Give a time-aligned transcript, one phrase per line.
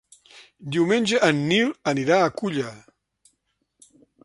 [0.75, 2.73] Diumenge en Nil anirà a Culla.